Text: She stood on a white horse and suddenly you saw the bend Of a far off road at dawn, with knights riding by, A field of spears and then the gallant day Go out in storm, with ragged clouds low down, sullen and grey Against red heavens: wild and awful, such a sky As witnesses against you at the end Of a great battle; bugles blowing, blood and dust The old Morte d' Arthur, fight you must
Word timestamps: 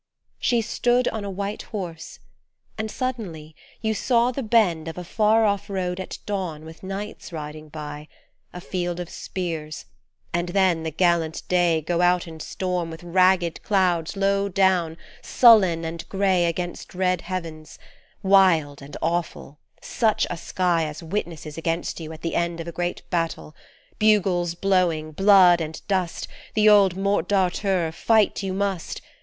She 0.39 0.63
stood 0.63 1.07
on 1.09 1.23
a 1.23 1.29
white 1.29 1.61
horse 1.69 2.17
and 2.75 2.89
suddenly 2.89 3.55
you 3.81 3.93
saw 3.93 4.31
the 4.31 4.41
bend 4.41 4.87
Of 4.87 4.97
a 4.97 5.03
far 5.03 5.45
off 5.45 5.69
road 5.69 5.99
at 5.99 6.17
dawn, 6.25 6.65
with 6.65 6.81
knights 6.81 7.31
riding 7.31 7.69
by, 7.69 8.07
A 8.51 8.59
field 8.61 8.99
of 8.99 9.11
spears 9.11 9.85
and 10.33 10.49
then 10.49 10.81
the 10.81 10.89
gallant 10.89 11.43
day 11.47 11.81
Go 11.81 12.01
out 12.01 12.27
in 12.27 12.39
storm, 12.39 12.89
with 12.89 13.03
ragged 13.03 13.61
clouds 13.61 14.17
low 14.17 14.49
down, 14.49 14.97
sullen 15.21 15.85
and 15.85 16.09
grey 16.09 16.45
Against 16.45 16.95
red 16.95 17.21
heavens: 17.21 17.77
wild 18.23 18.81
and 18.81 18.97
awful, 19.03 19.59
such 19.83 20.25
a 20.31 20.37
sky 20.37 20.83
As 20.85 21.03
witnesses 21.03 21.59
against 21.59 21.99
you 21.99 22.11
at 22.11 22.23
the 22.23 22.33
end 22.33 22.59
Of 22.59 22.67
a 22.67 22.71
great 22.71 23.07
battle; 23.11 23.55
bugles 23.99 24.55
blowing, 24.55 25.11
blood 25.11 25.61
and 25.61 25.79
dust 25.87 26.27
The 26.55 26.67
old 26.67 26.97
Morte 26.97 27.27
d' 27.27 27.33
Arthur, 27.35 27.91
fight 27.91 28.41
you 28.41 28.53
must 28.55 28.99